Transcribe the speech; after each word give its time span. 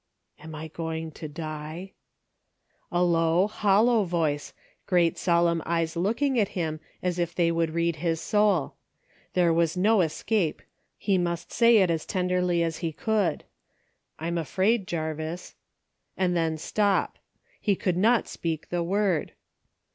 "Am 0.43 0.55
I 0.55 0.67
going 0.67 1.11
to 1.11 1.27
die.'" 1.27 1.91
A 2.91 3.03
low, 3.03 3.45
hollow 3.45 4.03
voice, 4.03 4.51
great 4.87 5.15
solemn 5.15 5.61
eyes 5.63 5.95
looking 5.95 6.39
at 6.39 6.47
him 6.57 6.79
as 7.03 7.19
if 7.19 7.35
they 7.35 7.51
would 7.51 7.69
read 7.75 7.97
his 7.97 8.19
soul. 8.19 8.73
There 9.33 9.53
was 9.53 9.77
no 9.77 10.01
escape; 10.01 10.63
he 10.97 11.19
must 11.19 11.51
say 11.51 11.77
as 11.83 12.07
tenderly 12.07 12.63
as 12.63 12.77
he 12.79 12.91
could," 12.91 13.43
I'm 14.19 14.39
afraid, 14.39 14.87
Jarvis— 14.87 15.53
"and 16.17 16.35
then 16.35 16.57
stop; 16.57 17.19
he 17.59 17.75
could 17.75 17.95
not 17.95 18.27
speak 18.27 18.69
the 18.69 18.81
word. 18.81 19.33